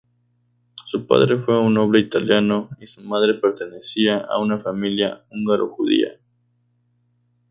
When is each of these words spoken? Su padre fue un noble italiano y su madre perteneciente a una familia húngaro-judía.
Su 0.87 1.05
padre 1.05 1.37
fue 1.37 1.59
un 1.61 1.75
noble 1.75 1.99
italiano 1.99 2.71
y 2.79 2.87
su 2.87 3.03
madre 3.03 3.35
perteneciente 3.35 4.25
a 4.27 4.39
una 4.39 4.57
familia 4.57 5.23
húngaro-judía. 5.29 6.17